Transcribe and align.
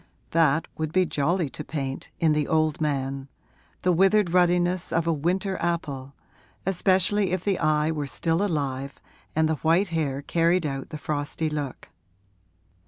That 0.31 0.67
would 0.79 0.91
be 0.91 1.05
jolly 1.05 1.47
to 1.51 1.63
paint, 1.63 2.09
in 2.19 2.33
the 2.33 2.47
old 2.47 2.81
man 2.81 3.29
the 3.83 3.91
withered 3.91 4.31
ruddiness 4.33 4.91
of 4.91 5.05
a 5.05 5.13
winter 5.13 5.59
apple, 5.61 6.15
especially 6.65 7.33
if 7.33 7.43
the 7.43 7.59
eye 7.59 7.91
were 7.91 8.07
still 8.07 8.43
alive 8.43 8.99
and 9.35 9.47
the 9.47 9.57
white 9.61 9.89
hair 9.89 10.23
carried 10.23 10.65
out 10.65 10.89
the 10.89 10.97
frosty 10.97 11.51
look. 11.51 11.89